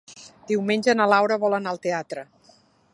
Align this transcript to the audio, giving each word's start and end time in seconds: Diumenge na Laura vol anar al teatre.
Diumenge 0.51 0.95
na 0.97 1.07
Laura 1.13 1.39
vol 1.45 1.57
anar 1.59 1.75
al 1.75 1.81
teatre. 1.87 2.29